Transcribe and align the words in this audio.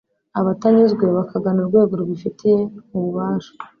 abatanyuzwe 0.39 1.03
bakagana 1.17 1.59
urwego 1.61 1.91
rubifitiye 1.99 2.59
ububasha 2.95 3.51